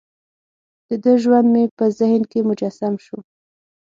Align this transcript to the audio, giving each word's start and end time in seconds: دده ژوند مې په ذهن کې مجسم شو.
دده 0.89 1.13
ژوند 1.23 1.47
مې 1.53 1.63
په 1.77 1.85
ذهن 1.99 2.21
کې 2.31 2.39
مجسم 2.49 2.93
شو. 3.05 3.17